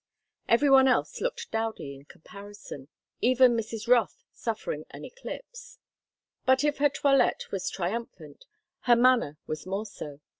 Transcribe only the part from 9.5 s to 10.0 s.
more